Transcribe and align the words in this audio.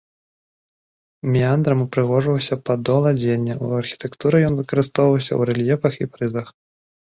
Меандрам 1.35 1.83
упрыгожваўся 1.85 2.55
падол 2.71 3.01
адзення, 3.11 3.59
у 3.67 3.71
архітэктуры 3.83 4.37
ён 4.49 4.53
выкарыстоўваўся 4.63 5.29
ў 5.39 5.41
рэльефах 5.53 5.93
і 6.03 6.13
фрызах. 6.19 6.47